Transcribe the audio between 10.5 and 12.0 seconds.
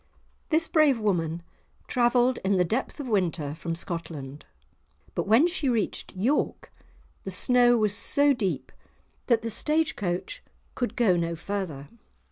could go no further.